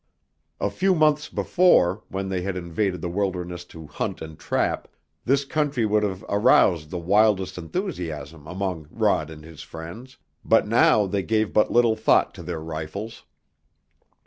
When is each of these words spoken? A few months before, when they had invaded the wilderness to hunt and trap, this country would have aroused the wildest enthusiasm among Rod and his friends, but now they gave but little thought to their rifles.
A 0.59 0.71
few 0.71 0.95
months 0.95 1.29
before, 1.29 2.01
when 2.09 2.29
they 2.29 2.41
had 2.41 2.57
invaded 2.57 3.01
the 3.01 3.07
wilderness 3.09 3.63
to 3.65 3.85
hunt 3.85 4.19
and 4.19 4.35
trap, 4.39 4.87
this 5.25 5.45
country 5.45 5.85
would 5.85 6.01
have 6.01 6.25
aroused 6.27 6.89
the 6.89 6.97
wildest 6.97 7.55
enthusiasm 7.55 8.47
among 8.47 8.87
Rod 8.89 9.29
and 9.29 9.43
his 9.43 9.61
friends, 9.61 10.17
but 10.43 10.67
now 10.67 11.05
they 11.05 11.21
gave 11.21 11.53
but 11.53 11.69
little 11.71 11.95
thought 11.95 12.33
to 12.33 12.41
their 12.41 12.61
rifles. 12.61 13.25